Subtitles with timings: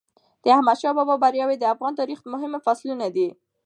[0.43, 3.29] د احمدشاه بابا بریاوي د افغان تاریخ مهم فصلونه دي.